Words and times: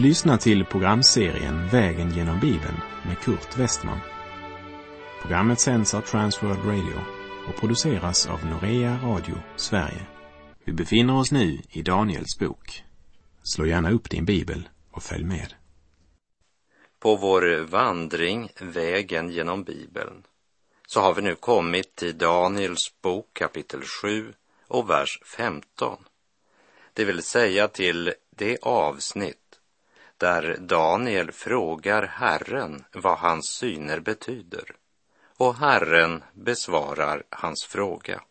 Du 0.00 0.06
lyssnar 0.06 0.36
till 0.36 0.64
programserien 0.64 1.68
Vägen 1.68 2.10
genom 2.10 2.40
Bibeln 2.40 2.76
med 3.06 3.18
Kurt 3.18 3.58
Westman. 3.58 3.98
Programmet 5.20 5.60
sänds 5.60 5.94
av 5.94 6.00
Transworld 6.00 6.64
Radio 6.64 7.00
och 7.48 7.60
produceras 7.60 8.26
av 8.26 8.46
Norea 8.46 8.98
Radio 9.02 9.34
Sverige. 9.56 10.06
Vi 10.64 10.72
befinner 10.72 11.18
oss 11.18 11.32
nu 11.32 11.60
i 11.70 11.82
Daniels 11.82 12.38
bok. 12.38 12.84
Slå 13.42 13.66
gärna 13.66 13.90
upp 13.90 14.10
din 14.10 14.24
bibel 14.24 14.68
och 14.90 15.02
följ 15.02 15.24
med. 15.24 15.54
På 16.98 17.16
vår 17.16 17.66
vandring 17.66 18.48
Vägen 18.60 19.30
genom 19.30 19.64
Bibeln 19.64 20.22
så 20.86 21.00
har 21.00 21.14
vi 21.14 21.22
nu 21.22 21.34
kommit 21.34 21.96
till 21.96 22.18
Daniels 22.18 22.94
bok 23.02 23.28
kapitel 23.32 23.82
7 24.02 24.32
och 24.66 24.90
vers 24.90 25.20
15. 25.36 25.96
Det 26.92 27.04
vill 27.04 27.22
säga 27.22 27.68
till 27.68 28.12
det 28.30 28.58
avsnitt 28.62 29.49
där 30.20 30.56
Daniel 30.60 31.32
frågar 31.32 32.02
Herren 32.02 32.84
vad 32.92 33.18
hans 33.18 33.46
syner 33.46 34.00
betyder 34.00 34.76
och 35.36 35.54
Herren 35.54 36.24
besvarar 36.32 37.22
hans 37.30 37.64
fråga. 37.64 38.22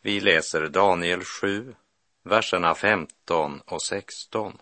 Vi 0.00 0.20
läser 0.20 0.68
Daniel 0.68 1.24
7, 1.24 1.74
verserna 2.22 2.74
15 2.74 3.60
och 3.66 3.82
16. 3.82 4.58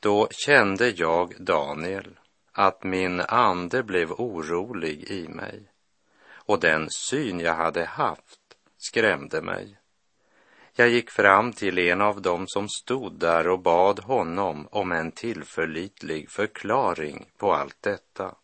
Då 0.00 0.28
kände 0.30 0.90
jag, 0.90 1.34
Daniel, 1.38 2.18
att 2.52 2.84
min 2.84 3.20
ande 3.20 3.82
blev 3.82 4.12
orolig 4.12 5.04
i 5.10 5.28
mig 5.28 5.62
och 6.24 6.60
den 6.60 6.88
syn 6.90 7.40
jag 7.40 7.54
hade 7.54 7.84
haft 7.84 8.40
skrämde 8.78 9.42
mig. 9.42 9.78
Jag 10.74 10.88
gick 10.88 11.10
fram 11.10 11.52
till 11.52 11.78
en 11.78 12.00
av 12.00 12.22
dem 12.22 12.44
som 12.48 12.68
stod 12.68 13.18
där 13.18 13.48
och 13.48 13.58
bad 13.58 14.00
honom 14.00 14.68
om 14.70 14.92
en 14.92 15.12
tillförlitlig 15.12 16.30
förklaring 16.30 17.26
på 17.38 17.54
allt 17.54 17.76
detta. 17.80 18.34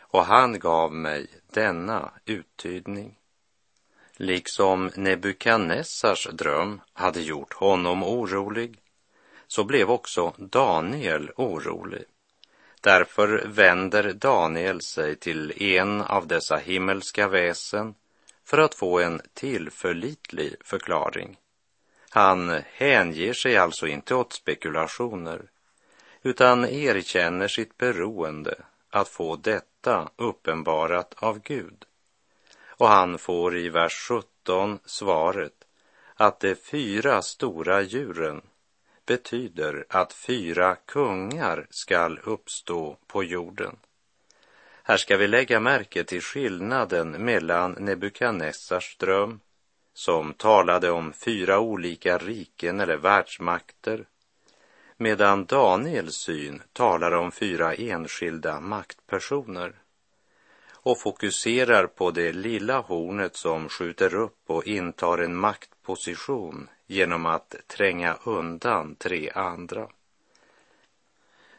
Och 0.00 0.24
han 0.24 0.58
gav 0.58 0.92
mig 0.92 1.26
denna 1.52 2.10
uttydning. 2.24 3.16
Liksom 4.16 4.90
Nebukadnessars 4.94 6.28
dröm 6.32 6.80
hade 6.92 7.20
gjort 7.20 7.52
honom 7.52 8.02
orolig, 8.02 8.78
så 9.46 9.64
blev 9.64 9.90
också 9.90 10.34
Daniel 10.36 11.30
orolig. 11.36 12.04
Därför 12.80 13.44
vänder 13.46 14.12
Daniel 14.12 14.80
sig 14.82 15.16
till 15.16 15.62
en 15.62 16.00
av 16.00 16.26
dessa 16.26 16.56
himmelska 16.56 17.28
väsen 17.28 17.94
för 18.44 18.58
att 18.58 18.74
få 18.74 18.98
en 19.00 19.20
tillförlitlig 19.34 20.54
förklaring. 20.64 21.39
Han 22.12 22.62
hänger 22.72 23.32
sig 23.32 23.56
alltså 23.56 23.86
inte 23.86 24.14
åt 24.14 24.32
spekulationer 24.32 25.42
utan 26.22 26.64
erkänner 26.64 27.48
sitt 27.48 27.76
beroende 27.76 28.54
att 28.90 29.08
få 29.08 29.36
detta 29.36 30.10
uppenbarat 30.16 31.14
av 31.16 31.38
Gud. 31.38 31.84
Och 32.66 32.88
han 32.88 33.18
får 33.18 33.56
i 33.56 33.68
vers 33.68 34.08
17 34.08 34.78
svaret 34.84 35.64
att 36.14 36.40
de 36.40 36.54
fyra 36.54 37.22
stora 37.22 37.82
djuren 37.82 38.42
betyder 39.06 39.86
att 39.88 40.12
fyra 40.12 40.76
kungar 40.86 41.66
skall 41.70 42.18
uppstå 42.18 42.96
på 43.06 43.24
jorden. 43.24 43.76
Här 44.82 44.96
ska 44.96 45.16
vi 45.16 45.28
lägga 45.28 45.60
märke 45.60 46.04
till 46.04 46.22
skillnaden 46.22 47.10
mellan 47.10 47.72
Nebukadnessars 47.72 48.96
dröm 48.96 49.40
som 50.00 50.34
talade 50.34 50.90
om 50.90 51.12
fyra 51.12 51.60
olika 51.60 52.18
riken 52.18 52.80
eller 52.80 52.96
världsmakter, 52.96 54.06
medan 54.96 55.44
Daniels 55.44 56.14
syn 56.14 56.62
talar 56.72 57.12
om 57.12 57.32
fyra 57.32 57.74
enskilda 57.74 58.60
maktpersoner 58.60 59.74
och 60.72 61.00
fokuserar 61.00 61.86
på 61.86 62.10
det 62.10 62.32
lilla 62.32 62.80
hornet 62.80 63.36
som 63.36 63.68
skjuter 63.68 64.14
upp 64.14 64.42
och 64.46 64.66
intar 64.66 65.18
en 65.18 65.36
maktposition 65.36 66.68
genom 66.86 67.26
att 67.26 67.54
tränga 67.66 68.16
undan 68.24 68.94
tre 68.94 69.30
andra. 69.34 69.88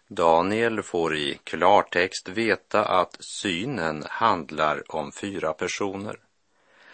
Daniel 0.08 0.84
får 0.84 1.16
i 1.16 1.40
klartext 1.44 2.30
veta 2.30 2.86
att 2.86 3.18
synen 3.20 4.04
handlar 4.10 4.96
om 4.96 5.12
fyra 5.12 5.54
personer. 5.54 6.20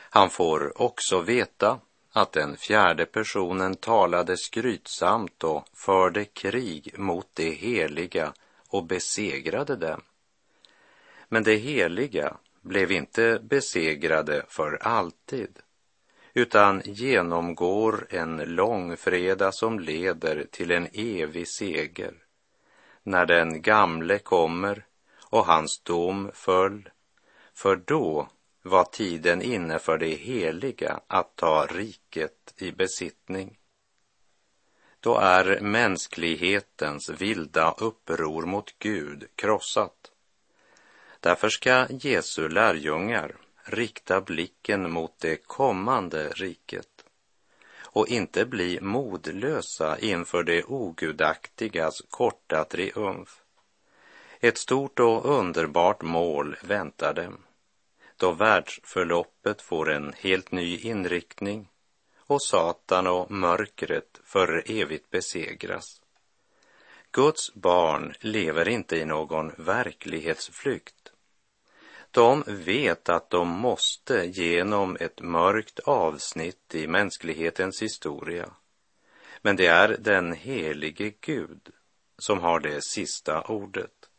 Han 0.10 0.30
får 0.30 0.82
också 0.82 1.22
veta 1.22 1.80
att 2.12 2.32
den 2.32 2.58
fjärde 2.58 3.06
personen 3.06 3.76
talade 3.76 4.38
skrytsamt 4.38 5.44
och 5.44 5.68
förde 5.74 6.26
krig 6.26 7.00
mot 7.00 7.28
det 7.34 7.50
heliga 7.50 8.34
och 8.70 8.84
besegrade 8.84 9.76
dem. 9.76 10.02
Men 11.30 11.44
det 11.44 11.56
heliga 11.56 12.38
blev 12.62 12.92
inte 12.92 13.40
besegrade 13.44 14.46
för 14.48 14.78
alltid, 14.82 15.60
utan 16.34 16.82
genomgår 16.86 18.08
en 18.10 18.38
långfredag 18.38 19.54
som 19.54 19.80
leder 19.80 20.46
till 20.52 20.72
en 20.72 20.88
evig 20.94 21.48
seger. 21.48 22.14
När 23.04 23.26
den 23.26 23.62
gamle 23.62 24.20
kommer 24.20 24.86
och 25.30 25.46
hans 25.46 25.80
dom 25.80 26.32
föll, 26.34 26.90
för 27.54 27.76
då 27.76 28.30
var 28.68 28.84
tiden 28.84 29.42
inne 29.42 29.80
för 29.80 29.98
det 29.98 30.16
heliga 30.16 31.00
att 31.08 31.36
ta 31.36 31.66
riket 31.66 32.54
i 32.58 32.72
besittning. 32.72 33.58
Då 35.00 35.18
är 35.18 35.60
mänsklighetens 35.60 37.10
vilda 37.10 37.72
uppror 37.72 38.46
mot 38.46 38.80
Gud 38.80 39.28
krossat. 39.36 40.12
Därför 41.20 41.50
ska 41.50 41.88
Jesu 41.90 42.50
lärjungar 42.50 43.36
rikta 43.64 44.22
blicken 44.22 44.92
mot 44.92 45.20
det 45.20 45.36
kommande 45.36 46.30
riket 46.30 47.06
och 47.80 48.08
inte 48.08 48.46
bli 48.46 48.80
modlösa 48.82 50.00
inför 50.00 50.44
det 50.44 50.64
ogudaktigas 50.64 52.02
korta 52.10 52.64
triumf. 52.64 53.44
Ett 54.40 54.58
stort 54.58 55.00
och 55.00 55.26
underbart 55.26 56.02
mål 56.02 56.56
väntar 56.64 57.14
dem 57.14 57.47
då 58.18 58.32
världsförloppet 58.32 59.62
får 59.62 59.92
en 59.92 60.14
helt 60.18 60.52
ny 60.52 60.78
inriktning 60.78 61.70
och 62.18 62.44
Satan 62.44 63.08
och 63.08 63.32
mörkret 63.32 64.22
för 64.24 64.72
evigt 64.72 65.10
besegras. 65.10 66.02
Guds 67.12 67.54
barn 67.54 68.14
lever 68.20 68.68
inte 68.70 68.98
i 68.98 69.06
någon 69.06 69.52
verklighetsflykt. 69.58 71.12
De 72.12 72.44
vet 72.48 73.10
att 73.10 73.30
de 73.30 73.48
måste 73.48 74.26
genom 74.26 74.98
ett 75.00 75.22
mörkt 75.22 75.80
avsnitt 75.80 76.76
i 76.76 76.88
mänsklighetens 76.88 77.82
historia. 77.82 78.50
Men 79.42 79.56
det 79.56 79.68
är 79.68 79.98
den 80.00 80.34
helige 80.34 81.14
Gud 81.22 81.70
som 82.18 82.40
har 82.40 82.60
det 82.60 82.84
sista 82.84 83.42
ordet. 83.42 84.10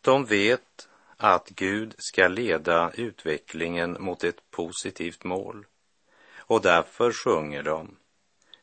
De 0.00 0.24
vet 0.24 0.88
att 1.22 1.48
Gud 1.48 1.94
ska 1.98 2.28
leda 2.28 2.92
utvecklingen 2.94 3.96
mot 4.00 4.24
ett 4.24 4.50
positivt 4.50 5.24
mål. 5.24 5.66
Och 6.36 6.62
därför 6.62 7.12
sjunger 7.12 7.62
de 7.62 7.96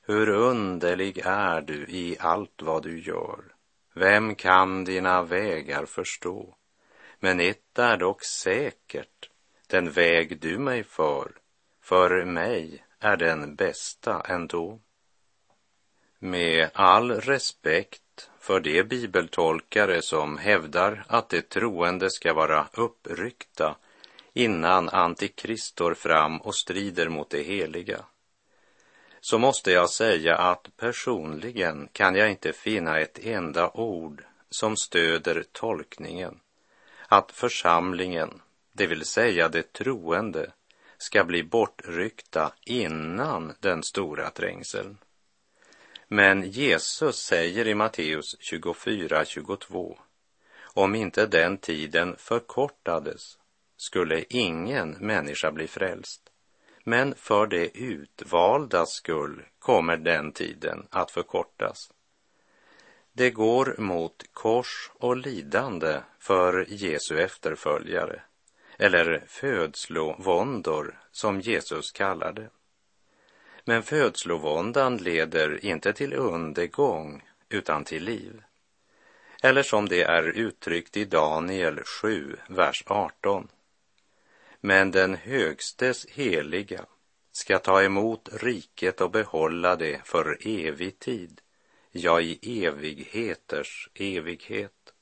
Hur 0.02 0.30
underlig 0.30 1.22
är 1.26 1.62
du 1.62 1.86
i 1.90 2.18
allt 2.20 2.62
vad 2.62 2.84
du 2.84 3.00
gör. 3.00 3.40
Vem 3.94 4.36
kan 4.36 4.84
dina 4.84 5.24
vägar 5.24 5.86
förstå? 5.86 6.56
Men 7.20 7.40
ett 7.40 7.80
är 7.80 7.98
dock 7.98 8.24
säkert, 8.24 9.30
den 9.68 9.92
väg 9.92 10.40
du 10.40 10.58
mig 10.58 10.84
för, 10.84 11.32
för 11.82 12.26
mig 12.26 12.84
är 13.00 13.18
den 13.18 13.56
bästa 13.56 14.22
ändå. 14.22 14.80
Med 16.20 16.70
all 16.74 17.12
respekt 17.12 18.02
för 18.48 18.60
de 18.60 18.84
bibeltolkare 18.84 20.02
som 20.02 20.38
hävdar 20.38 21.06
att 21.08 21.30
de 21.30 21.42
troende 21.42 22.10
ska 22.10 22.34
vara 22.34 22.68
uppryckta 22.74 23.76
innan 24.34 24.90
Antikrist 24.90 25.68
står 25.68 25.94
fram 25.94 26.42
och 26.42 26.56
strider 26.56 27.10
mot 27.10 27.30
det 27.30 27.44
heliga, 27.44 28.06
så 29.22 29.38
måste 29.38 29.72
jag 29.72 29.90
säga 29.90 30.38
att 30.38 30.68
personligen 30.78 31.90
kan 31.92 32.16
jag 32.16 32.32
inte 32.32 32.54
finna 32.54 33.00
ett 33.00 33.20
enda 33.20 33.70
ord 33.70 34.24
som 34.50 34.78
stöder 34.78 35.44
tolkningen 35.52 36.40
att 37.08 37.32
församlingen, 37.32 38.42
det 38.74 38.88
vill 38.88 39.06
säga 39.06 39.50
de 39.50 39.64
troende, 39.64 40.52
ska 40.98 41.24
bli 41.24 41.44
bortryckta 41.44 42.54
innan 42.66 43.54
den 43.60 43.84
stora 43.84 44.30
trängseln. 44.30 44.98
Men 46.08 46.50
Jesus 46.50 47.16
säger 47.16 47.68
i 47.68 47.76
Matteus 47.76 48.36
24.22, 48.52 49.98
om 50.74 50.96
inte 50.96 51.26
den 51.26 51.58
tiden 51.58 52.16
förkortades 52.18 53.38
skulle 53.78 54.24
ingen 54.30 54.92
människa 54.92 55.52
bli 55.52 55.68
frälst. 55.68 56.22
Men 56.84 57.16
för 57.16 57.48
det 57.48 57.78
utvaldas 57.78 58.90
skull 58.90 59.46
kommer 59.60 59.98
den 59.98 60.32
tiden 60.32 60.88
att 60.90 61.12
förkortas. 61.12 61.92
Det 63.14 63.32
går 63.32 63.76
mot 63.78 64.24
kors 64.34 64.92
och 64.94 65.18
lidande 65.18 66.00
för 66.20 66.66
Jesu 66.70 67.20
efterföljare, 67.20 68.22
eller 68.78 69.24
födslovåndor 69.28 71.00
som 71.12 71.42
Jesus 71.42 71.92
kallar 71.92 72.34
det. 72.34 72.50
Men 73.70 73.84
födslovåndan 73.84 74.98
leder 74.98 75.66
inte 75.66 75.94
till 75.94 76.14
undergång 76.14 77.24
utan 77.50 77.84
till 77.84 78.04
liv. 78.04 78.44
Eller 79.44 79.64
som 79.64 79.90
det 79.90 80.04
är 80.04 80.24
uttryckt 80.24 80.98
i 80.98 81.06
Daniel 81.06 81.84
7, 81.84 82.36
vers 82.50 82.84
18. 82.88 83.48
Men 84.60 84.92
den 84.92 85.16
högstes 85.16 86.06
heliga 86.06 86.86
ska 87.32 87.60
ta 87.60 87.84
emot 87.84 88.30
riket 88.34 89.02
och 89.02 89.12
behålla 89.12 89.76
det 89.76 90.02
för 90.04 90.38
evig 90.48 91.00
tid, 91.00 91.42
ja, 91.92 92.22
i 92.22 92.66
evigheters 92.66 93.90
evighet. 93.94 94.94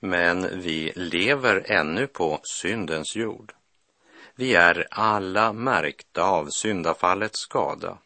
Men 0.00 0.60
vi 0.60 0.92
lever 0.96 1.70
ännu 1.70 2.06
på 2.06 2.40
syndens 2.42 3.16
jord. 3.16 3.54
Vi 4.34 4.54
är 4.54 4.86
alla 4.90 5.52
märkta 5.52 6.22
av 6.22 6.46
syndafallets 6.50 7.40
skada 7.40 7.98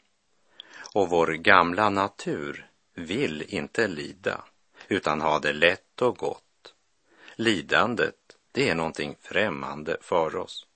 och 0.94 1.08
vår 1.08 1.26
gamla 1.26 1.90
natur 1.90 2.67
vill 2.94 3.44
inte 3.49 3.88
lida 3.88 4.44
utan 4.88 5.20
ha 5.20 5.38
det 5.38 5.52
lätt 5.52 6.02
och 6.02 6.17
gott. 6.17 6.75
Lidandet, 7.37 8.14
det 8.52 8.69
är 8.69 8.75
någonting 8.75 9.17
främmande 9.20 9.96
för 10.00 10.37
oss. 10.37 10.67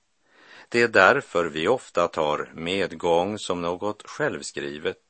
Det 0.68 0.82
är 0.82 0.88
därför 0.88 1.44
vi 1.44 1.68
ofta 1.68 2.08
tar 2.08 2.50
medgång 2.54 3.38
som 3.38 3.62
något 3.62 4.02
självskrivet, 4.02 5.02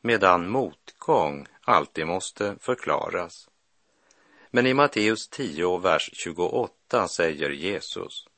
medan 0.00 0.48
motgång 0.48 1.46
alltid 1.60 2.06
måste 2.06 2.56
förklaras. 2.60 3.48
Men 4.50 4.66
i 4.66 4.74
Matteus 4.74 5.28
10, 5.28 5.78
vers 5.78 6.10
28 6.12 7.08
säger 7.08 7.50
Jesus, 7.50 8.28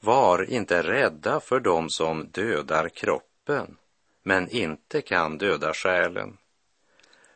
var 0.00 0.50
inte 0.50 0.82
rädda 0.82 1.40
för 1.40 1.60
dem 1.60 1.90
som 1.90 2.28
dödar 2.28 2.88
kroppen, 2.88 3.76
men 4.22 4.48
inte 4.48 5.02
kan 5.02 5.38
döda 5.38 5.74
själen. 5.74 6.36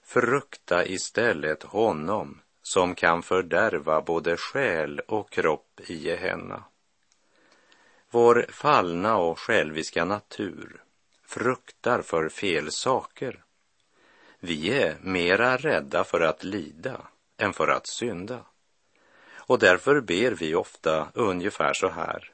Frukta 0.05 0.87
istället 0.87 1.63
honom 1.63 2.41
som 2.63 2.95
kan 2.95 3.23
fördärva 3.23 4.01
både 4.01 4.37
själ 4.37 5.01
och 5.01 5.31
kropp 5.31 5.81
i 5.87 5.95
Gehenna. 5.95 6.65
Vår 8.11 8.47
fallna 8.49 9.17
och 9.17 9.39
själviska 9.39 10.05
natur 10.05 10.83
fruktar 11.27 12.03
för 12.03 12.29
fel 12.29 12.71
saker. 12.71 13.45
Vi 14.41 14.83
är 14.83 14.97
mera 15.01 15.57
rädda 15.57 16.05
för 16.05 16.21
att 16.21 16.45
lida 16.45 17.01
än 17.37 17.53
för 17.53 17.69
att 17.69 17.87
synda. 17.87 18.41
Och 19.35 19.59
därför 19.59 20.01
ber 20.01 20.31
vi 20.31 20.55
ofta 20.55 21.09
ungefär 21.15 21.73
så 21.75 21.89
här. 21.89 22.32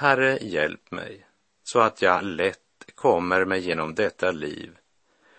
Herre, 0.00 0.38
hjälp 0.40 0.90
mig 0.90 1.26
så 1.62 1.80
att 1.80 2.02
jag 2.02 2.24
lätt 2.24 2.58
kommer 2.94 3.44
mig 3.44 3.60
genom 3.60 3.94
detta 3.94 4.30
liv 4.30 4.78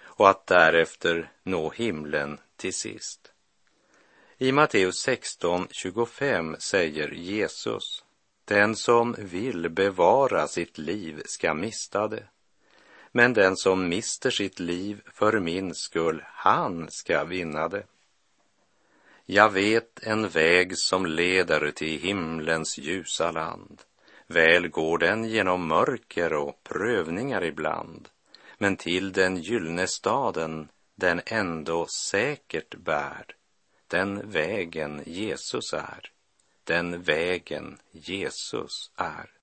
och 0.04 0.30
att 0.30 0.48
därefter 0.48 1.32
nå 1.44 1.70
himlen 1.70 2.38
till 2.56 2.74
sist. 2.74 3.32
I 4.38 4.52
Matteus 4.52 5.08
16.25 5.08 6.56
säger 6.60 7.12
Jesus, 7.12 8.04
den 8.46 8.76
som 8.76 9.16
vill 9.18 9.70
bevara 9.70 10.48
sitt 10.48 10.78
liv 10.78 11.22
ska 11.26 11.54
mista 11.54 12.08
det. 12.08 12.24
Men 13.12 13.34
den 13.34 13.58
som 13.58 13.90
mister 13.90 14.30
sitt 14.32 14.60
liv 14.60 15.02
för 15.06 15.40
min 15.40 15.76
skull, 15.76 16.24
han 16.28 16.92
ska 16.92 17.24
vinna 17.24 17.68
det. 17.68 17.84
Jag 19.26 19.50
vet 19.50 20.00
en 20.04 20.30
väg 20.30 20.78
som 20.78 21.06
leder 21.06 21.72
till 21.72 22.00
himlens 22.00 22.78
ljusa 22.78 23.32
land. 23.32 23.82
Väl 24.32 24.68
går 24.68 24.98
den 24.98 25.24
genom 25.24 25.68
mörker 25.68 26.34
och 26.34 26.64
prövningar 26.64 27.44
ibland, 27.44 28.10
men 28.58 28.78
till 28.78 29.12
den 29.12 29.38
gyllne 29.38 29.88
staden 29.88 30.68
den 30.96 31.22
ändå 31.26 31.88
säkert 32.12 32.76
bär. 32.76 33.26
Den 33.88 34.32
vägen 34.32 35.02
Jesus 35.06 35.74
är, 35.74 36.12
den 36.64 37.02
vägen 37.02 37.78
Jesus 37.92 38.92
är. 38.96 39.41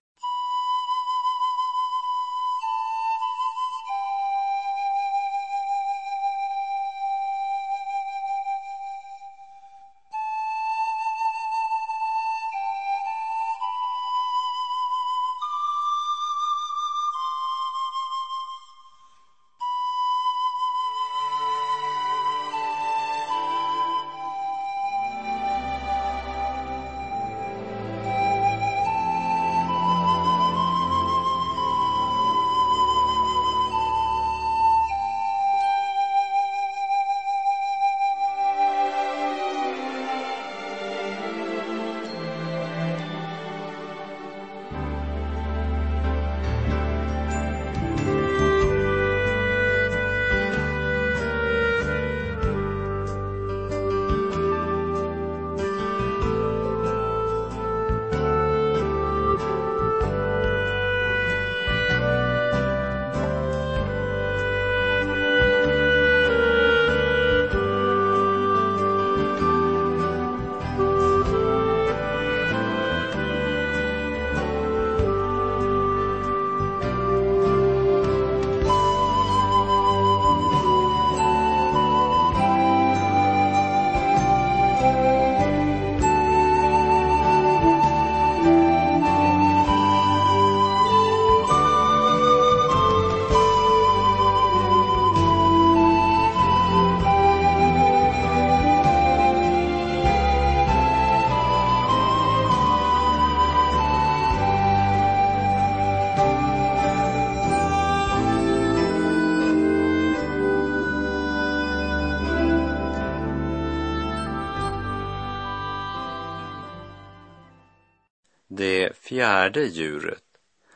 Det 118.51 118.97
fjärde 118.97 119.65
djuret, 119.65 120.25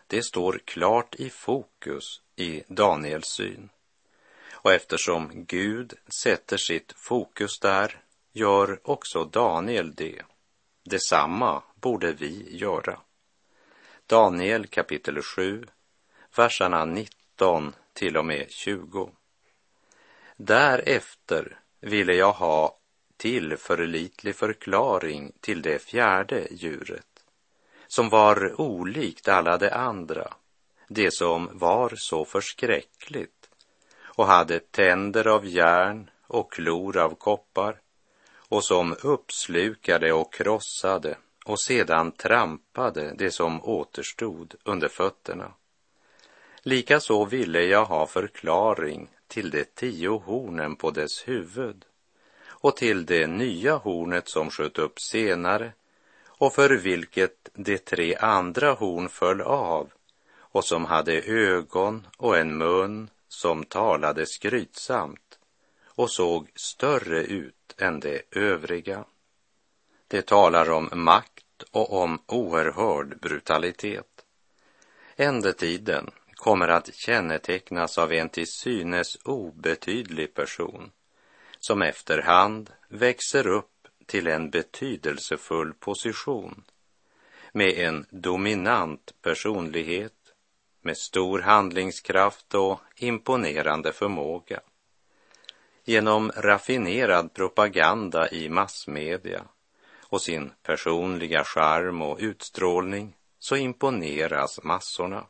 det 0.06 0.22
står 0.22 0.60
klart 0.64 1.14
i 1.14 1.30
fokus 1.30 2.20
i 2.36 2.62
Daniels 2.68 3.28
syn. 3.28 3.68
Och 4.52 4.72
eftersom 4.72 5.44
Gud 5.44 5.94
sätter 6.22 6.56
sitt 6.56 6.92
fokus 6.96 7.58
där 7.58 8.00
gör 8.32 8.80
också 8.82 9.24
Daniel 9.24 9.94
det. 9.94 10.22
Detsamma 10.84 11.62
borde 11.74 12.12
vi 12.12 12.56
göra. 12.56 13.00
Daniel 14.06 14.66
kapitel 14.66 15.22
7, 15.22 15.66
verserna 16.36 16.84
19 16.84 17.74
till 17.92 18.16
och 18.16 18.24
med 18.24 18.50
20. 18.50 19.10
Därefter 20.36 21.60
ville 21.80 22.14
jag 22.14 22.32
ha 22.32 22.78
tillförlitlig 23.16 24.36
förklaring 24.36 25.32
till 25.40 25.62
det 25.62 25.78
fjärde 25.78 26.46
djuret 26.50 27.06
som 27.94 28.08
var 28.08 28.60
olikt 28.60 29.28
alla 29.28 29.58
de 29.58 29.70
andra, 29.70 30.34
det 30.88 31.10
som 31.10 31.48
var 31.52 31.92
så 31.96 32.24
förskräckligt 32.24 33.50
och 34.02 34.26
hade 34.26 34.58
tänder 34.58 35.26
av 35.26 35.46
järn 35.46 36.10
och 36.26 36.52
klor 36.52 36.96
av 36.96 37.14
koppar 37.14 37.80
och 38.34 38.64
som 38.64 38.96
uppslukade 39.02 40.12
och 40.12 40.34
krossade 40.34 41.16
och 41.44 41.60
sedan 41.60 42.12
trampade 42.12 43.14
det 43.18 43.30
som 43.30 43.64
återstod 43.64 44.54
under 44.64 44.88
fötterna. 44.88 45.52
Likaså 46.62 47.24
ville 47.24 47.62
jag 47.62 47.84
ha 47.84 48.06
förklaring 48.06 49.08
till 49.26 49.50
de 49.50 49.64
tio 49.64 50.18
hornen 50.18 50.76
på 50.76 50.90
dess 50.90 51.28
huvud 51.28 51.84
och 52.46 52.76
till 52.76 53.06
det 53.06 53.26
nya 53.26 53.76
hornet 53.76 54.28
som 54.28 54.50
sköt 54.50 54.78
upp 54.78 55.00
senare 55.00 55.72
och 56.42 56.54
för 56.54 56.70
vilket 56.70 57.48
de 57.54 57.78
tre 57.78 58.16
andra 58.16 58.72
horn 58.72 59.08
föll 59.08 59.40
av 59.40 59.92
och 60.34 60.64
som 60.64 60.84
hade 60.84 61.22
ögon 61.22 62.06
och 62.16 62.38
en 62.38 62.58
mun 62.58 63.10
som 63.28 63.64
talade 63.64 64.26
skrytsamt 64.26 65.38
och 65.84 66.10
såg 66.10 66.50
större 66.54 67.22
ut 67.22 67.74
än 67.78 68.00
de 68.00 68.22
övriga. 68.30 69.04
Det 70.08 70.26
talar 70.26 70.70
om 70.70 70.90
makt 70.92 71.62
och 71.70 72.02
om 72.02 72.22
oerhörd 72.26 73.20
brutalitet. 73.20 74.24
Ändetiden 75.16 76.10
kommer 76.34 76.68
att 76.68 76.94
kännetecknas 76.94 77.98
av 77.98 78.12
en 78.12 78.28
till 78.28 78.52
synes 78.52 79.16
obetydlig 79.24 80.34
person 80.34 80.90
som 81.60 81.82
efterhand 81.82 82.70
växer 82.88 83.46
upp 83.46 83.71
till 84.12 84.26
en 84.26 84.50
betydelsefull 84.50 85.74
position 85.74 86.64
med 87.52 87.78
en 87.78 88.06
dominant 88.10 89.14
personlighet, 89.22 90.34
med 90.82 90.96
stor 90.96 91.38
handlingskraft 91.38 92.54
och 92.54 92.80
imponerande 92.96 93.92
förmåga. 93.92 94.60
Genom 95.84 96.32
raffinerad 96.36 97.34
propaganda 97.34 98.30
i 98.30 98.48
massmedia 98.48 99.44
och 100.00 100.22
sin 100.22 100.52
personliga 100.62 101.44
charm 101.44 102.02
och 102.02 102.18
utstrålning 102.20 103.16
så 103.38 103.56
imponeras 103.56 104.62
massorna. 104.62 105.26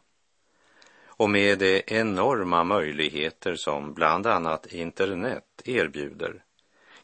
Och 1.05 1.31
med 1.31 1.59
de 1.59 1.83
enorma 1.87 2.65
möjligheter 2.65 3.55
som 3.55 3.95
bland 3.95 4.27
annat 4.27 4.67
internet 4.67 5.62
erbjuder 5.65 6.43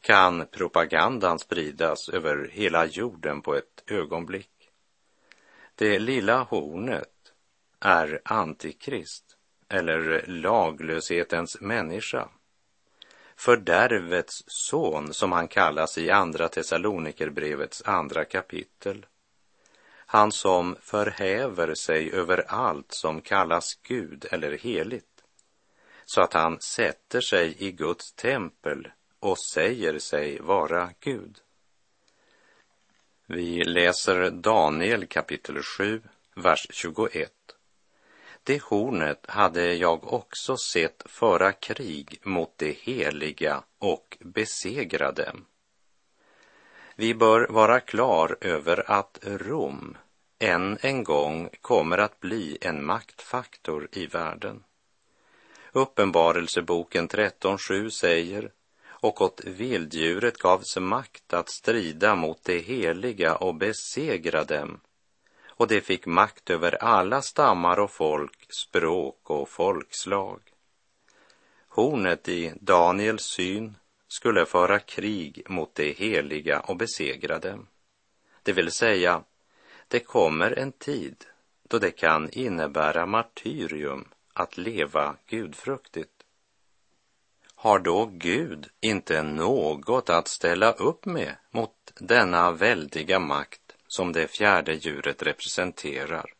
kan 0.00 0.46
propagandan 0.46 1.38
spridas 1.38 2.08
över 2.08 2.48
hela 2.52 2.86
jorden 2.86 3.42
på 3.42 3.54
ett 3.54 3.82
ögonblick. 3.86 4.70
Det 5.74 5.98
lilla 5.98 6.42
hornet 6.42 7.32
är 7.80 8.20
antikrist 8.24 9.24
eller 9.68 10.24
laglöshetens 10.26 11.60
människa. 11.60 12.28
Fördärvets 13.36 14.44
son, 14.46 15.14
som 15.14 15.32
han 15.32 15.48
kallas 15.48 15.98
i 15.98 16.10
Andra 16.10 16.48
Thessalonikerbrevets 16.48 17.82
andra 17.82 18.24
kapitel. 18.24 19.06
Han 20.06 20.32
som 20.32 20.76
förhäver 20.80 21.74
sig 21.74 22.12
över 22.12 22.44
allt 22.48 22.92
som 22.92 23.20
kallas 23.20 23.74
Gud 23.82 24.26
eller 24.30 24.58
heligt, 24.58 25.24
så 26.04 26.20
att 26.20 26.32
han 26.32 26.60
sätter 26.60 27.20
sig 27.20 27.56
i 27.58 27.72
Guds 27.72 28.12
tempel 28.12 28.88
och 29.20 29.38
säger 29.52 29.98
sig 29.98 30.40
vara 30.40 30.90
Gud. 31.00 31.38
Vi 33.26 33.64
läser 33.64 34.30
Daniel 34.30 35.06
kapitel 35.06 35.62
7, 35.62 36.02
vers 36.34 36.66
21. 36.70 37.32
Det 38.42 38.62
hornet 38.62 39.26
hade 39.28 39.74
jag 39.74 40.12
också 40.12 40.56
sett 40.56 41.02
föra 41.06 41.52
krig 41.52 42.20
mot 42.22 42.58
det 42.58 42.72
heliga 42.72 43.62
och 43.78 44.18
besegra 44.20 45.12
dem. 45.12 45.44
Vi 46.96 47.14
bör 47.14 47.48
vara 47.48 47.80
klar 47.80 48.36
över 48.40 48.90
att 48.90 49.18
Rom 49.22 49.96
än 50.38 50.78
en 50.80 51.04
gång 51.04 51.50
kommer 51.60 51.98
att 51.98 52.20
bli 52.20 52.58
en 52.60 52.84
maktfaktor 52.84 53.88
i 53.92 54.06
världen. 54.06 54.64
Uppenbarelseboken 55.72 57.08
13.7 57.08 57.90
säger 57.90 58.52
och 59.00 59.20
åt 59.20 59.40
vilddjuret 59.44 60.38
gavs 60.38 60.76
makt 60.76 61.32
att 61.32 61.50
strida 61.50 62.14
mot 62.14 62.44
det 62.44 62.58
heliga 62.58 63.36
och 63.36 63.54
besegra 63.54 64.44
dem 64.44 64.80
och 65.58 65.68
det 65.68 65.80
fick 65.80 66.06
makt 66.06 66.50
över 66.50 66.84
alla 66.84 67.22
stammar 67.22 67.78
och 67.78 67.90
folk, 67.90 68.46
språk 68.52 69.30
och 69.30 69.48
folkslag. 69.48 70.40
Hornet 71.68 72.28
i 72.28 72.52
Daniels 72.60 73.22
syn 73.22 73.76
skulle 74.08 74.46
föra 74.46 74.78
krig 74.78 75.42
mot 75.48 75.74
det 75.74 75.92
heliga 75.92 76.60
och 76.60 76.76
besegra 76.76 77.38
dem. 77.38 77.66
Det 78.42 78.52
vill 78.52 78.72
säga, 78.72 79.22
det 79.88 80.00
kommer 80.00 80.58
en 80.58 80.72
tid 80.72 81.24
då 81.68 81.78
det 81.78 81.90
kan 81.90 82.30
innebära 82.30 83.06
martyrium 83.06 84.08
att 84.32 84.58
leva 84.58 85.16
gudfruktigt. 85.26 86.17
Har 87.60 87.78
då 87.78 88.06
Gud 88.12 88.68
inte 88.80 89.22
något 89.22 90.10
att 90.10 90.28
ställa 90.28 90.72
upp 90.72 91.04
med 91.04 91.36
mot 91.50 91.74
denna 92.00 92.50
väldiga 92.50 93.18
makt 93.18 93.60
som 93.86 94.12
det 94.12 94.28
fjärde 94.28 94.74
djuret 94.74 95.22
representerar 95.22 96.32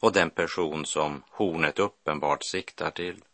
och 0.00 0.12
den 0.12 0.30
person 0.30 0.84
som 0.84 1.22
hornet 1.30 1.78
uppenbart 1.78 2.44
siktar 2.44 2.90
till? 2.90 3.24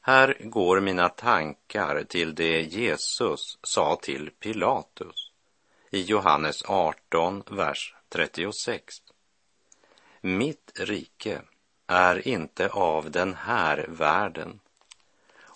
Här 0.00 0.36
går 0.40 0.80
mina 0.80 1.08
tankar 1.08 2.04
till 2.08 2.34
det 2.34 2.60
Jesus 2.60 3.58
sa 3.62 3.98
till 4.02 4.30
Pilatus 4.30 5.30
i 5.90 6.02
Johannes 6.02 6.64
18, 6.64 7.42
vers 7.50 7.94
36. 8.08 8.94
Mitt 10.20 10.72
rike 10.80 11.42
är 11.86 12.28
inte 12.28 12.68
av 12.68 13.10
den 13.10 13.34
här 13.34 13.86
världen. 13.88 14.60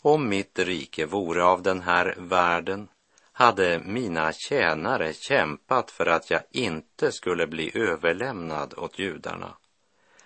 Om 0.06 0.28
mitt 0.28 0.58
rike 0.58 1.06
vore 1.06 1.44
av 1.44 1.62
den 1.62 1.80
här 1.80 2.14
världen 2.18 2.88
hade 3.32 3.78
mina 3.78 4.32
tjänare 4.32 5.12
kämpat 5.12 5.90
för 5.90 6.06
att 6.06 6.30
jag 6.30 6.42
inte 6.50 7.12
skulle 7.12 7.46
bli 7.46 7.78
överlämnad 7.78 8.74
åt 8.76 8.98
judarna. 8.98 9.56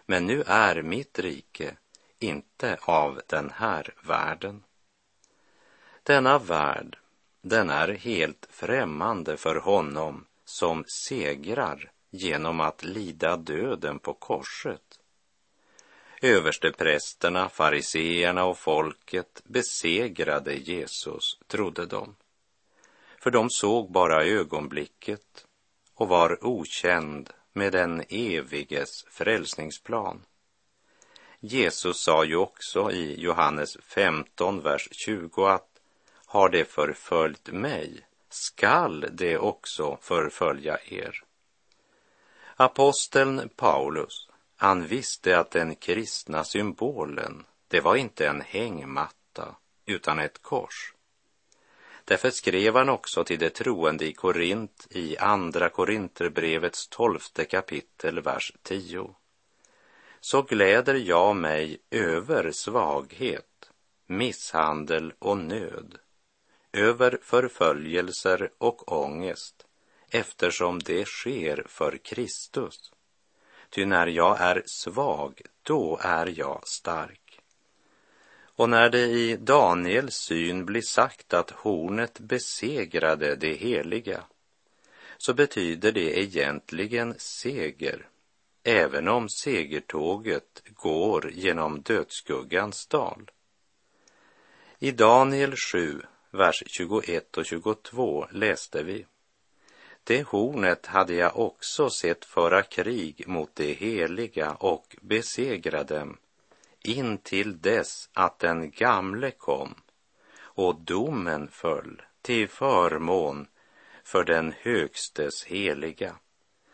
Men 0.06 0.26
nu 0.26 0.42
är 0.46 0.82
mitt 0.82 1.18
rike 1.18 1.76
inte 2.18 2.78
av 2.82 3.20
den 3.26 3.50
här 3.54 3.94
världen. 4.02 4.62
Denna 6.02 6.38
värld, 6.38 6.98
den 7.42 7.70
är 7.70 7.88
helt 7.88 8.46
främmande 8.50 9.36
för 9.36 9.56
honom 9.56 10.26
som 10.44 10.84
segrar 11.06 11.90
genom 12.10 12.60
att 12.60 12.84
lida 12.84 13.36
döden 13.36 13.98
på 13.98 14.14
korset. 14.14 14.99
Översteprästerna, 16.22 17.48
fariseerna 17.48 18.44
och 18.44 18.58
folket 18.58 19.42
besegrade 19.44 20.54
Jesus, 20.54 21.38
trodde 21.46 21.86
de. 21.86 22.16
För 23.18 23.30
de 23.30 23.50
såg 23.50 23.92
bara 23.92 24.24
ögonblicket 24.24 25.46
och 25.94 26.08
var 26.08 26.46
okänd 26.46 27.30
med 27.52 27.72
den 27.72 28.04
eviges 28.08 29.04
frälsningsplan. 29.10 30.22
Jesus 31.40 32.02
sa 32.02 32.24
ju 32.24 32.36
också 32.36 32.90
i 32.90 33.20
Johannes 33.20 33.76
15, 33.82 34.62
vers 34.62 34.88
20 34.92 35.44
att 35.44 35.80
har 36.26 36.48
det 36.48 36.64
förföljt 36.64 37.52
mig 37.52 38.06
skall 38.28 39.06
det 39.12 39.38
också 39.38 39.98
förfölja 40.00 40.78
er. 40.84 41.22
Aposteln 42.56 43.48
Paulus, 43.56 44.29
han 44.60 44.86
visste 44.86 45.38
att 45.38 45.50
den 45.50 45.74
kristna 45.74 46.44
symbolen, 46.44 47.44
det 47.68 47.80
var 47.80 47.96
inte 47.96 48.26
en 48.26 48.40
hängmatta 48.40 49.56
utan 49.86 50.18
ett 50.18 50.42
kors. 50.42 50.94
Därför 52.04 52.30
skrev 52.30 52.76
han 52.76 52.88
också 52.88 53.24
till 53.24 53.38
de 53.38 53.50
troende 53.50 54.06
i 54.06 54.12
Korint 54.12 54.86
i 54.90 55.18
Andra 55.18 55.68
Korinterbrevets 55.68 56.88
tolfte 56.88 57.44
kapitel, 57.44 58.20
vers 58.20 58.52
10. 58.62 59.14
Så 60.20 60.42
gläder 60.42 60.94
jag 60.94 61.36
mig 61.36 61.78
över 61.90 62.50
svaghet, 62.52 63.70
misshandel 64.06 65.12
och 65.18 65.38
nöd, 65.38 65.98
över 66.72 67.18
förföljelser 67.22 68.50
och 68.58 68.92
ångest, 68.92 69.66
eftersom 70.10 70.78
det 70.78 71.08
sker 71.08 71.64
för 71.68 71.98
Kristus. 71.98 72.92
Ty 73.70 73.86
när 73.86 74.06
jag 74.06 74.40
är 74.40 74.62
svag, 74.66 75.42
då 75.62 75.98
är 76.02 76.38
jag 76.38 76.68
stark. 76.68 77.40
Och 78.42 78.70
när 78.70 78.90
det 78.90 79.06
i 79.06 79.36
Daniels 79.36 80.14
syn 80.14 80.66
blir 80.66 80.82
sagt 80.82 81.34
att 81.34 81.50
hornet 81.50 82.20
besegrade 82.20 83.36
det 83.36 83.52
heliga, 83.52 84.24
så 85.18 85.34
betyder 85.34 85.92
det 85.92 86.20
egentligen 86.20 87.14
seger, 87.18 88.08
även 88.62 89.08
om 89.08 89.28
segertåget 89.28 90.62
går 90.74 91.30
genom 91.30 91.82
dödsskuggans 91.82 92.86
dal. 92.86 93.30
I 94.78 94.90
Daniel 94.90 95.54
7, 95.72 96.02
vers 96.30 96.62
21 96.66 97.36
och 97.36 97.46
22 97.46 98.26
läste 98.30 98.82
vi. 98.82 99.06
Det 100.04 100.22
hornet 100.22 100.86
hade 100.86 101.14
jag 101.14 101.38
också 101.38 101.90
sett 101.90 102.24
föra 102.24 102.62
krig 102.62 103.28
mot 103.28 103.54
det 103.54 103.72
heliga 103.72 104.52
och 104.52 104.96
besegra 105.00 105.84
dem 105.84 106.16
intill 106.82 107.60
dess 107.60 108.08
att 108.12 108.38
den 108.38 108.70
gamle 108.70 109.30
kom 109.30 109.74
och 110.38 110.80
domen 110.80 111.48
föll 111.48 112.02
till 112.22 112.48
förmån 112.48 113.46
för 114.04 114.24
den 114.24 114.54
högstes 114.60 115.44
heliga 115.44 116.16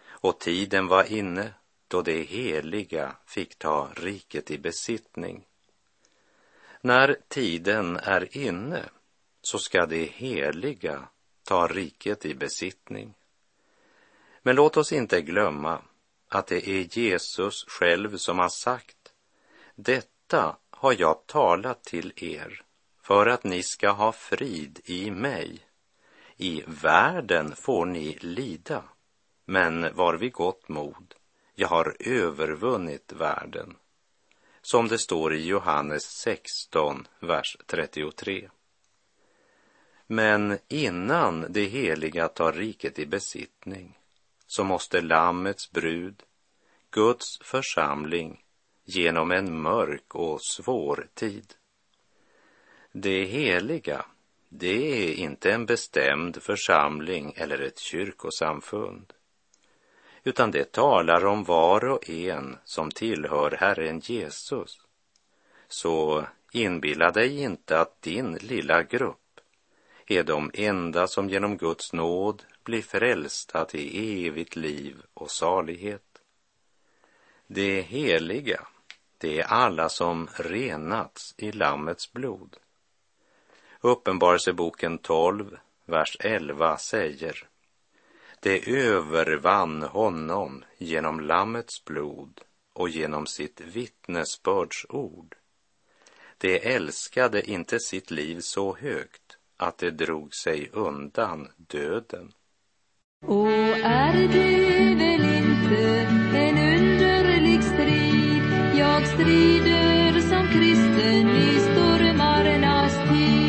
och 0.09 0.41
tiden 0.41 0.87
var 0.87 1.13
inne 1.13 1.55
då 1.89 2.03
det 2.03 2.23
heliga 2.23 3.17
fick 3.27 3.59
ta 3.59 3.91
riket 3.97 4.51
i 4.51 4.59
besittning. 4.59 5.47
När 6.81 7.17
tiden 7.29 7.97
är 7.97 8.37
inne 8.37 8.83
så 9.43 9.59
ska 9.59 9.87
det 9.87 10.05
heliga 10.05 11.09
ta 11.47 11.67
riket 11.67 12.27
i 12.27 12.35
besittning. 12.35 13.15
Men 14.43 14.57
låt 14.57 14.77
oss 14.77 14.93
inte 14.93 15.23
glömma 15.23 15.83
att 16.29 16.47
det 16.47 16.69
är 16.69 16.99
Jesus 16.99 17.65
själv 17.69 18.17
som 18.17 18.39
har 18.39 18.49
sagt 18.49 18.97
detta 19.77 20.57
har 20.71 20.97
jag 20.99 21.27
talat 21.27 21.85
till 21.85 22.13
er 22.17 22.63
för 23.03 23.27
att 23.27 23.45
ni 23.45 23.63
ska 23.63 23.91
ha 23.91 24.13
frid 24.13 24.81
i 24.85 25.11
mig. 25.11 25.61
I 26.37 26.65
världen 26.67 27.57
får 27.57 27.87
ni 27.87 28.19
lida, 28.21 28.85
men 29.45 29.95
var 29.95 30.15
vid 30.15 30.33
gott 30.33 30.69
mod. 30.69 31.15
Jag 31.55 31.69
har 31.69 31.97
övervunnit 32.01 33.13
världen. 33.13 33.77
Som 34.63 34.89
det 34.89 34.99
står 34.99 35.35
i 35.35 35.47
Johannes 35.47 36.03
16, 36.03 37.09
vers 37.21 37.57
33. 37.67 38.49
Men 40.07 40.59
innan 40.69 41.47
det 41.49 41.65
heliga 41.65 42.29
tar 42.29 42.53
riket 42.53 42.99
i 42.99 43.07
besittning 43.07 43.99
så 44.47 44.65
måste 44.65 45.01
Lammets 45.01 45.71
brud, 45.71 46.23
Guds 46.91 47.39
församling, 47.39 48.45
genom 48.85 49.31
en 49.31 49.61
mörk 49.61 50.15
och 50.15 50.43
svår 50.43 51.09
tid. 51.15 51.55
Det 52.93 53.25
heliga, 53.25 54.05
det 54.49 55.09
är 55.09 55.15
inte 55.15 55.53
en 55.53 55.67
bestämd 55.67 56.43
församling 56.43 57.35
eller 57.37 57.59
ett 57.59 57.79
kyrkosamfund, 57.79 59.13
utan 60.25 60.51
det 60.51 60.73
talar 60.73 61.27
om 61.27 61.45
var 61.45 61.85
och 61.85 62.11
en 62.11 62.59
som 62.65 62.91
tillhör 62.91 63.51
Herren 63.51 64.01
Jesus. 64.01 64.81
Så 65.69 66.27
inbilla 66.53 67.11
dig 67.11 67.41
inte 67.41 67.81
att 67.81 68.03
din 68.03 68.35
lilla 68.35 68.83
grupp 68.83 69.26
är 70.07 70.25
de 70.25 70.51
enda 70.55 71.07
som 71.07 71.29
genom 71.29 71.57
Guds 71.57 71.93
nåd 71.93 72.43
blir 72.65 72.83
frälsta 72.83 73.65
till 73.65 74.27
evigt 74.27 74.57
liv 74.57 74.97
och 75.15 75.31
salighet. 75.31 76.03
Det 77.47 77.81
heliga, 77.81 78.67
det 79.19 79.41
är 79.41 79.45
alla 79.45 79.89
som 79.89 80.29
renats 80.35 81.35
i 81.39 81.53
Lammets 81.53 82.13
blod. 82.13 82.57
Uppenbarelseboken 83.81 84.99
12, 84.99 85.59
vers 85.85 86.17
11 86.21 86.79
säger 86.79 87.49
Det 88.41 88.69
övervann 88.69 89.83
honom 89.83 90.65
genom 90.79 91.21
Lammets 91.21 91.85
blod 91.85 92.41
och 92.73 92.89
genom 92.89 93.27
sitt 93.27 93.61
vittnesbördsord. 93.61 95.37
Det 96.39 96.75
älskade 96.75 97.51
inte 97.51 97.81
sitt 97.81 98.11
liv 98.11 98.41
så 98.41 98.77
högt 98.77 99.26
att 99.57 99.79
det 99.79 99.91
drog 99.91 100.35
sig 100.35 100.71
undan 100.73 101.49
döden. 101.57 102.33
Och 103.27 103.49
är 103.83 104.29
det 104.29 104.95
väl 104.95 105.25
inte 105.39 106.07
en 106.39 106.59
underlig 106.59 107.63
strid 107.63 108.43
jag 108.79 109.07
strider 109.07 110.21
som 110.21 110.47
kristen 110.49 111.29
i 111.29 111.61
stormarnas 111.61 112.95
tid? 113.09 113.47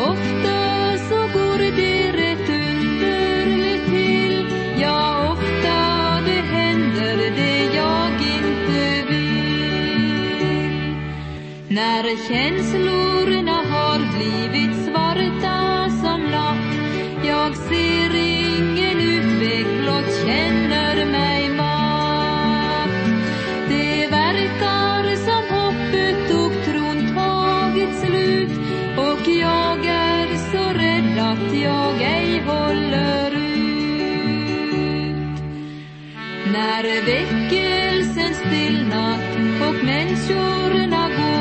Ofta 0.00 0.98
så 1.08 1.20
går 1.38 1.58
det 1.58 2.12
rätt 2.12 2.48
underligt 2.48 3.84
till 3.86 4.46
Ja, 4.80 5.32
ofta 5.32 5.76
det 6.26 6.42
händer 6.42 7.16
det 7.16 7.64
jag 7.74 8.12
inte 8.12 8.82
vill 9.08 10.74
När 11.68 12.28
känslor 12.28 13.03
När 36.54 36.82
väckelsen 37.06 38.34
stillnat 38.34 39.20
och 39.68 39.84
människorna 39.84 41.08
går 41.08 41.33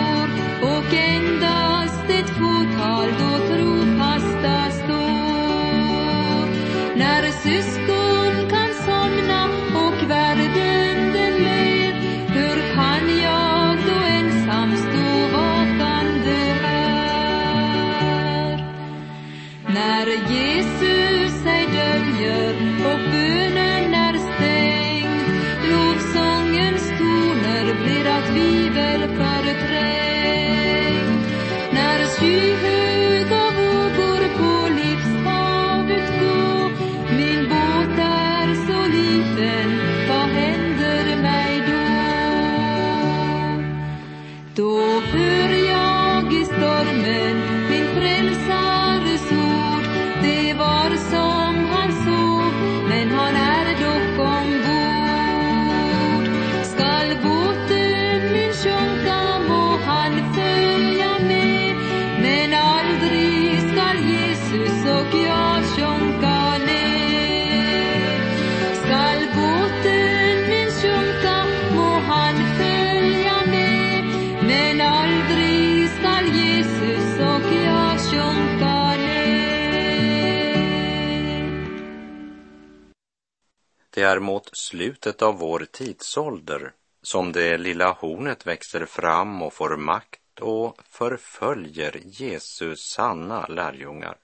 Det 84.04 84.10
är 84.10 84.20
mot 84.20 84.50
slutet 84.54 85.22
av 85.22 85.38
vår 85.38 85.66
tidsålder 85.72 86.74
som 87.02 87.32
det 87.32 87.58
lilla 87.58 87.92
hornet 87.92 88.48
växer 88.48 88.86
fram 88.86 89.42
och 89.42 89.54
får 89.54 89.78
makt 89.78 90.39
och 90.39 90.80
förföljer 90.89 92.02
Jesus 92.06 92.80
sanna 92.96 93.48
lärjungar. 93.48 94.16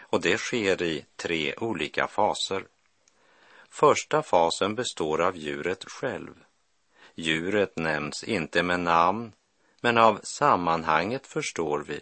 Och 0.00 0.20
det 0.20 0.38
sker 0.38 0.82
i 0.82 1.04
tre 1.16 1.54
olika 1.56 2.06
faser. 2.06 2.64
Första 3.68 4.22
fasen 4.22 4.74
består 4.74 5.20
av 5.20 5.36
djuret 5.36 5.84
själv. 5.84 6.34
Djuret 7.14 7.76
nämns 7.76 8.24
inte 8.24 8.62
med 8.62 8.80
namn, 8.80 9.32
men 9.80 9.98
av 9.98 10.20
sammanhanget 10.22 11.26
förstår 11.26 11.84
vi 11.88 12.00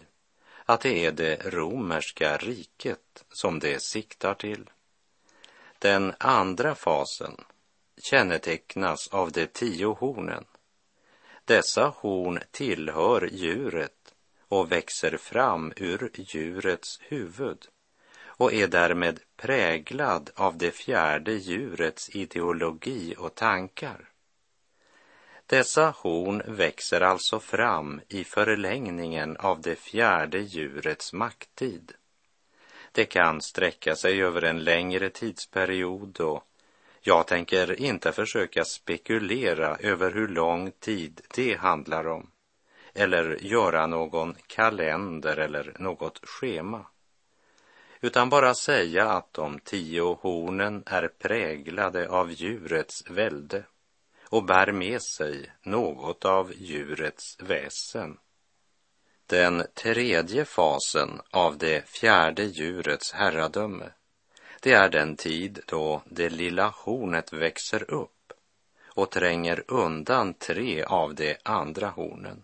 att 0.65 0.81
det 0.81 1.05
är 1.05 1.11
det 1.11 1.45
romerska 1.45 2.37
riket 2.37 3.25
som 3.29 3.59
det 3.59 3.81
siktar 3.81 4.33
till. 4.33 4.69
Den 5.81 6.13
andra 6.17 6.75
fasen 6.75 7.35
kännetecknas 8.01 9.07
av 9.07 9.31
de 9.31 9.47
tio 9.47 9.87
hornen. 9.87 10.45
Dessa 11.45 11.93
horn 11.97 12.39
tillhör 12.51 13.29
djuret 13.31 14.13
och 14.47 14.71
växer 14.71 15.17
fram 15.17 15.73
ur 15.75 16.11
djurets 16.13 16.99
huvud 17.01 17.67
och 18.23 18.53
är 18.53 18.67
därmed 18.67 19.19
präglad 19.37 20.29
av 20.35 20.57
det 20.57 20.71
fjärde 20.71 21.33
djurets 21.33 22.09
ideologi 22.09 23.15
och 23.17 23.35
tankar. 23.35 24.09
Dessa 25.45 25.93
horn 25.97 26.41
växer 26.45 27.01
alltså 27.01 27.39
fram 27.39 28.01
i 28.07 28.23
förlängningen 28.23 29.37
av 29.37 29.61
det 29.61 29.75
fjärde 29.75 30.39
djurets 30.39 31.13
makttid. 31.13 31.93
Det 32.91 33.05
kan 33.05 33.41
sträcka 33.41 33.95
sig 33.95 34.23
över 34.23 34.41
en 34.41 34.63
längre 34.63 35.09
tidsperiod 35.09 36.19
och 36.19 36.43
jag 37.01 37.27
tänker 37.27 37.81
inte 37.81 38.11
försöka 38.11 38.65
spekulera 38.65 39.75
över 39.75 40.11
hur 40.11 40.27
lång 40.27 40.71
tid 40.71 41.21
det 41.35 41.55
handlar 41.55 42.07
om 42.07 42.31
eller 42.93 43.37
göra 43.41 43.87
någon 43.87 44.35
kalender 44.47 45.37
eller 45.37 45.75
något 45.79 46.25
schema 46.25 46.85
utan 48.01 48.29
bara 48.29 48.53
säga 48.53 49.09
att 49.09 49.33
de 49.33 49.59
tio 49.59 50.13
hornen 50.21 50.83
är 50.85 51.07
präglade 51.07 52.09
av 52.09 52.31
djurets 52.31 53.09
välde 53.09 53.63
och 54.29 54.45
bär 54.45 54.71
med 54.71 55.01
sig 55.01 55.51
något 55.63 56.25
av 56.25 56.53
djurets 56.55 57.37
väsen. 57.39 58.17
Den 59.31 59.63
tredje 59.73 60.45
fasen 60.45 61.21
av 61.29 61.57
det 61.57 61.89
fjärde 61.89 62.43
djurets 62.43 63.11
herradöme, 63.11 63.89
det 64.61 64.73
är 64.73 64.89
den 64.89 65.15
tid 65.15 65.59
då 65.65 66.01
det 66.05 66.29
lilla 66.29 66.67
hornet 66.67 67.33
växer 67.33 67.91
upp 67.91 68.33
och 68.85 69.09
tränger 69.09 69.63
undan 69.67 70.33
tre 70.33 70.83
av 70.83 71.15
de 71.15 71.37
andra 71.43 71.87
hornen. 71.87 72.43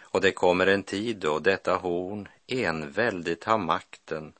Och 0.00 0.20
det 0.20 0.32
kommer 0.32 0.66
en 0.66 0.82
tid 0.82 1.16
då 1.16 1.38
detta 1.38 1.76
horn 1.76 2.28
enväldigt 2.46 3.44
har 3.44 3.58
makten 3.58 4.32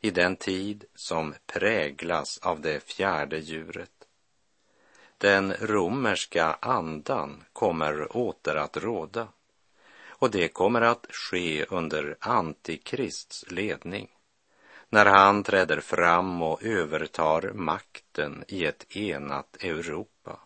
i 0.00 0.10
den 0.10 0.36
tid 0.36 0.84
som 0.94 1.34
präglas 1.46 2.38
av 2.38 2.60
det 2.60 2.84
fjärde 2.84 3.38
djuret. 3.38 4.06
Den 5.18 5.52
romerska 5.52 6.58
andan 6.60 7.44
kommer 7.52 8.16
åter 8.16 8.56
att 8.56 8.76
råda 8.76 9.28
och 10.20 10.30
det 10.30 10.48
kommer 10.48 10.80
att 10.80 11.06
ske 11.10 11.64
under 11.64 12.16
Antikrists 12.20 13.44
ledning 13.50 14.08
när 14.88 15.06
han 15.06 15.42
träder 15.42 15.80
fram 15.80 16.42
och 16.42 16.62
övertar 16.62 17.52
makten 17.54 18.44
i 18.48 18.64
ett 18.64 18.96
enat 18.96 19.56
Europa. 19.60 20.40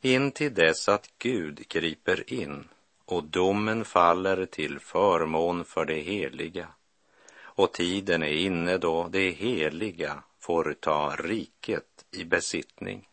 In 0.00 0.32
till 0.32 0.54
dess 0.54 0.88
att 0.88 1.10
Gud 1.18 1.68
griper 1.68 2.32
in 2.32 2.68
och 3.04 3.24
domen 3.24 3.84
faller 3.84 4.46
till 4.46 4.78
förmån 4.78 5.64
för 5.64 5.84
det 5.84 6.00
heliga 6.00 6.68
och 7.38 7.72
tiden 7.72 8.22
är 8.22 8.32
inne 8.32 8.78
då 8.78 9.08
det 9.08 9.30
heliga 9.30 10.22
får 10.38 10.76
ta 10.80 11.16
riket 11.18 12.04
i 12.10 12.24
besittning. 12.24 13.08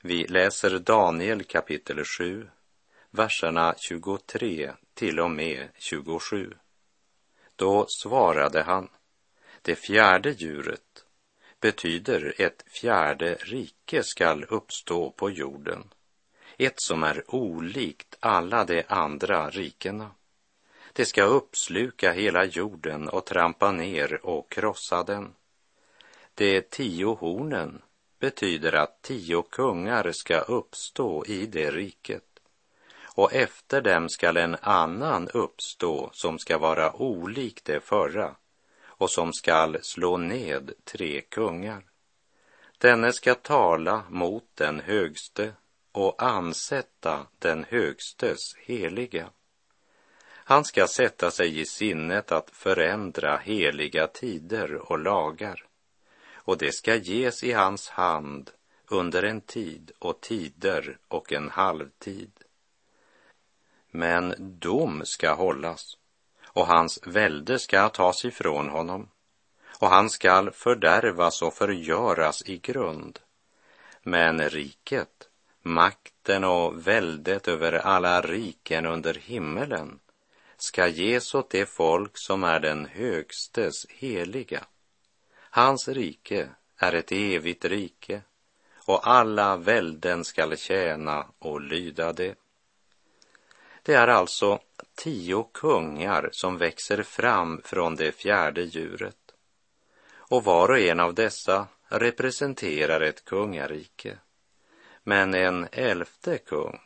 Vi 0.00 0.26
läser 0.26 0.78
Daniel 0.78 1.44
kapitel 1.44 2.04
7, 2.04 2.48
verserna 3.12 3.74
23 3.78 4.72
till 4.94 5.20
och 5.20 5.30
med 5.30 5.68
27. 5.78 6.54
Då 7.56 7.86
svarade 7.88 8.62
han, 8.62 8.88
det 9.62 9.76
fjärde 9.76 10.30
djuret 10.30 11.04
betyder 11.60 12.34
ett 12.38 12.64
fjärde 12.80 13.34
rike 13.34 14.02
skall 14.02 14.44
uppstå 14.44 15.10
på 15.10 15.30
jorden, 15.30 15.92
ett 16.58 16.74
som 16.76 17.02
är 17.02 17.34
olikt 17.34 18.16
alla 18.20 18.64
de 18.64 18.84
andra 18.88 19.50
rikena. 19.50 20.10
Det 20.92 21.04
ska 21.04 21.22
uppsluka 21.22 22.12
hela 22.12 22.44
jorden 22.44 23.08
och 23.08 23.26
trampa 23.26 23.72
ner 23.72 24.26
och 24.26 24.50
krossa 24.50 25.02
den. 25.02 25.34
De 26.34 26.60
tio 26.60 27.14
hornen 27.14 27.82
betyder 28.18 28.72
att 28.72 29.02
tio 29.02 29.42
kungar 29.42 30.12
ska 30.12 30.38
uppstå 30.40 31.24
i 31.26 31.46
det 31.46 31.70
riket 31.70 32.31
och 33.14 33.32
efter 33.32 33.80
dem 33.80 34.08
skall 34.08 34.36
en 34.36 34.56
annan 34.60 35.28
uppstå 35.28 36.10
som 36.12 36.38
skall 36.38 36.60
vara 36.60 36.92
olik 36.92 37.64
det 37.64 37.80
förra 37.80 38.34
och 38.84 39.10
som 39.10 39.32
skall 39.32 39.78
slå 39.82 40.16
ned 40.16 40.72
tre 40.84 41.20
kungar. 41.20 41.82
Denne 42.78 43.12
ska 43.12 43.34
tala 43.34 44.02
mot 44.08 44.44
den 44.54 44.80
högste 44.80 45.52
och 45.92 46.22
ansätta 46.22 47.26
den 47.38 47.64
högstes 47.68 48.56
heliga. 48.56 49.30
Han 50.44 50.64
ska 50.64 50.86
sätta 50.86 51.30
sig 51.30 51.60
i 51.60 51.66
sinnet 51.66 52.32
att 52.32 52.50
förändra 52.50 53.36
heliga 53.36 54.06
tider 54.06 54.74
och 54.74 54.98
lagar 54.98 55.66
och 56.44 56.58
det 56.58 56.72
ska 56.72 56.94
ges 56.94 57.44
i 57.44 57.52
hans 57.52 57.88
hand 57.88 58.50
under 58.88 59.22
en 59.22 59.40
tid 59.40 59.92
och 59.98 60.20
tider 60.20 60.98
och 61.08 61.32
en 61.32 61.50
halvtid. 61.50 62.30
Men 63.94 64.34
dom 64.38 65.02
ska 65.04 65.34
hållas 65.34 65.96
och 66.44 66.66
hans 66.66 67.00
välde 67.06 67.58
ska 67.58 67.88
tas 67.88 68.24
ifrån 68.24 68.68
honom 68.68 69.08
och 69.78 69.88
han 69.88 70.10
skall 70.10 70.50
fördärvas 70.50 71.42
och 71.42 71.54
förgöras 71.54 72.42
i 72.48 72.58
grund. 72.58 73.18
Men 74.02 74.50
riket, 74.50 75.28
makten 75.62 76.44
och 76.44 76.86
väldet 76.86 77.48
över 77.48 77.72
alla 77.72 78.20
riken 78.20 78.86
under 78.86 79.14
himmelen 79.14 79.98
ska 80.56 80.88
ges 80.88 81.34
åt 81.34 81.50
det 81.50 81.66
folk 81.66 82.12
som 82.14 82.44
är 82.44 82.60
den 82.60 82.86
högstes 82.86 83.86
heliga. 83.88 84.64
Hans 85.34 85.88
rike 85.88 86.48
är 86.76 86.92
ett 86.92 87.12
evigt 87.12 87.64
rike 87.64 88.22
och 88.86 89.08
alla 89.08 89.56
välden 89.56 90.24
skall 90.24 90.56
tjäna 90.56 91.26
och 91.38 91.60
lyda 91.60 92.12
det. 92.12 92.41
Det 93.82 93.94
är 93.94 94.08
alltså 94.08 94.58
tio 94.94 95.44
kungar 95.54 96.28
som 96.32 96.58
växer 96.58 97.02
fram 97.02 97.60
från 97.64 97.96
det 97.96 98.12
fjärde 98.12 98.62
djuret 98.62 99.16
och 100.16 100.44
var 100.44 100.68
och 100.68 100.78
en 100.78 101.00
av 101.00 101.14
dessa 101.14 101.66
representerar 101.88 103.00
ett 103.00 103.24
kungarike. 103.24 104.18
Men 105.02 105.34
en 105.34 105.68
elfte 105.72 106.38
kung, 106.38 106.80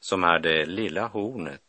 som 0.00 0.24
är 0.24 0.38
det 0.38 0.66
lilla 0.66 1.06
hornet, 1.06 1.62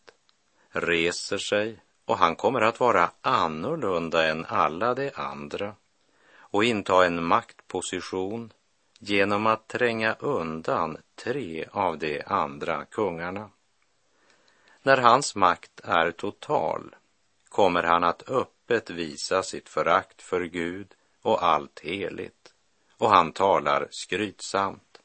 reser 0.69 1.37
sig 1.37 1.79
och 2.05 2.17
han 2.17 2.35
kommer 2.35 2.61
att 2.61 2.79
vara 2.79 3.11
annorlunda 3.21 4.27
än 4.27 4.45
alla 4.45 4.93
de 4.93 5.11
andra 5.15 5.75
och 6.37 6.63
inta 6.63 7.05
en 7.05 7.23
maktposition 7.23 8.53
genom 8.99 9.47
att 9.47 9.67
tränga 9.67 10.13
undan 10.13 10.97
tre 11.23 11.65
av 11.71 11.97
de 11.97 12.21
andra 12.25 12.85
kungarna. 12.85 13.49
När 14.85 14.97
hans 14.97 15.35
makt 15.35 15.79
är 15.83 16.11
total 16.11 16.95
kommer 17.49 17.83
han 17.83 18.03
att 18.03 18.29
öppet 18.29 18.89
visa 18.89 19.43
sitt 19.43 19.69
förakt 19.69 20.21
för 20.21 20.41
Gud 20.41 20.93
och 21.21 21.43
allt 21.43 21.79
heligt 21.79 22.53
och 22.97 23.09
han 23.09 23.31
talar 23.31 23.87
skrytsamt. 23.91 25.01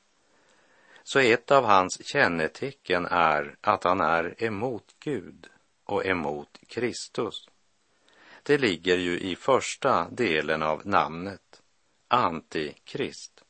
Så 1.03 1.19
ett 1.19 1.51
av 1.51 1.65
hans 1.65 2.07
kännetecken 2.07 3.07
är 3.07 3.57
att 3.61 3.85
han 3.85 4.01
är 4.01 4.45
emot 4.45 4.95
Gud 4.99 5.47
och 5.85 6.07
emot 6.07 6.59
Kristus. 6.67 7.49
Det 8.43 8.59
ligger 8.59 8.99
ju 8.99 9.21
i 9.21 9.37
första 9.37 10.09
delen 10.11 10.63
av 10.63 10.87
namnet, 10.87 11.63
Antikrist. 12.09 13.45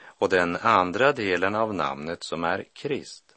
Och 0.00 0.28
den 0.28 0.56
andra 0.56 1.12
delen 1.12 1.54
av 1.54 1.74
namnet 1.74 2.22
som 2.22 2.44
är 2.44 2.64
Krist 2.72 3.34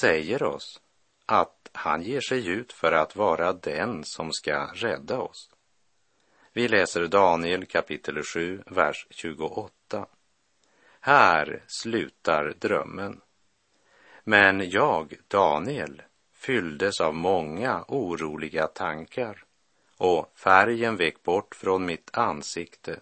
säger 0.00 0.42
oss 0.42 0.80
att 1.28 1.68
han 1.72 2.02
ger 2.02 2.20
sig 2.20 2.48
ut 2.48 2.72
för 2.72 2.92
att 2.92 3.16
vara 3.16 3.52
den 3.52 4.04
som 4.04 4.32
ska 4.32 4.66
rädda 4.74 5.18
oss. 5.18 5.50
Vi 6.52 6.68
läser 6.68 7.06
Daniel 7.06 7.66
kapitel 7.66 8.22
7, 8.22 8.62
vers 8.66 9.06
28. 9.10 10.06
Här 11.00 11.62
slutar 11.66 12.54
drömmen. 12.58 13.20
Men 14.24 14.70
jag, 14.70 15.14
Daniel, 15.28 16.02
fylldes 16.32 17.00
av 17.00 17.14
många 17.14 17.84
oroliga 17.88 18.66
tankar 18.66 19.44
och 19.96 20.32
färgen 20.34 20.96
vek 20.96 21.22
bort 21.22 21.54
från 21.54 21.86
mitt 21.86 22.10
ansikte, 22.12 23.00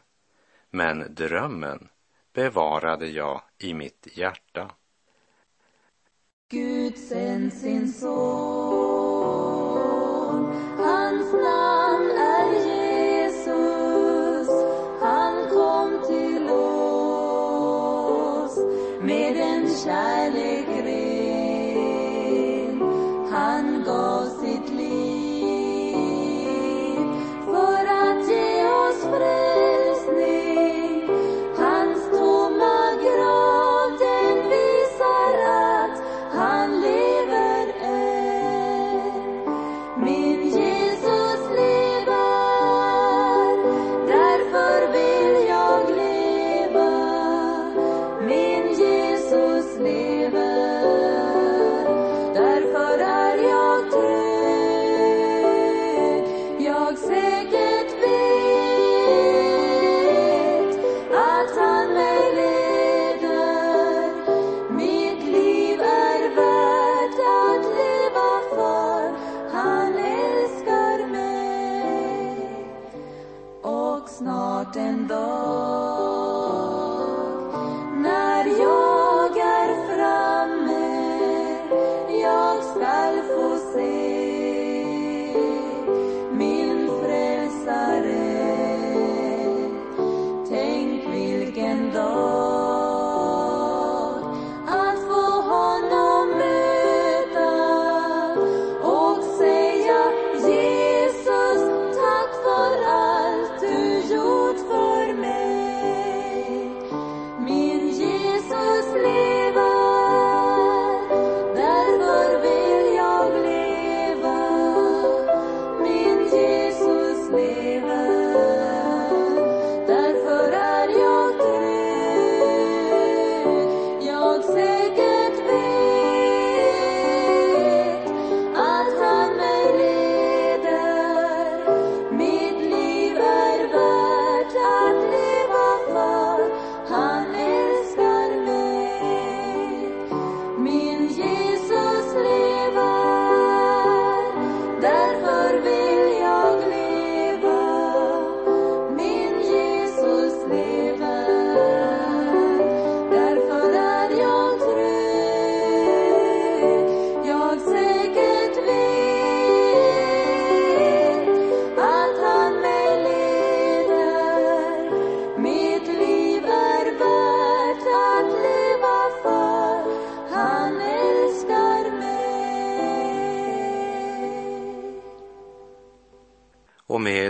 men 0.71 1.15
drömmen 1.15 1.89
bevarade 2.33 3.07
jag 3.07 3.43
i 3.59 3.75
mitt 3.75 4.09
hjärta. 4.12 4.71
Gud 6.49 6.97
sänd 6.97 7.53
sin 7.53 7.93
son, 7.93 8.11
hans 10.79 11.33
namn 11.33 12.11
är 12.11 12.53
Jesus. 12.67 14.49
Han 15.01 15.49
kom 15.49 16.07
till 16.07 16.51
oss 16.51 17.49
med 19.03 19.37
en 19.37 19.69
kärlek 19.85 20.56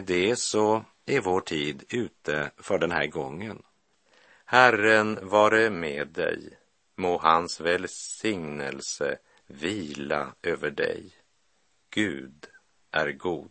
det 0.06 0.36
så 0.36 0.84
är 1.06 1.20
vår 1.20 1.40
tid 1.40 1.84
ute 1.88 2.50
för 2.56 2.78
den 2.78 2.90
här 2.90 3.06
gången. 3.06 3.62
Herren 4.44 5.18
vare 5.22 5.70
med 5.70 6.08
dig. 6.08 6.58
Må 6.96 7.18
hans 7.18 7.60
välsignelse 7.60 9.18
vila 9.46 10.34
över 10.42 10.70
dig. 10.70 11.12
Gud 11.90 12.46
är 12.90 13.12
god. 13.12 13.50